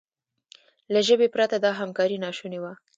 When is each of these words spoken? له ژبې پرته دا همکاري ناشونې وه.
له 0.93 0.99
ژبې 1.07 1.27
پرته 1.35 1.55
دا 1.63 1.71
همکاري 1.79 2.17
ناشونې 2.25 2.59
وه. 2.63 2.73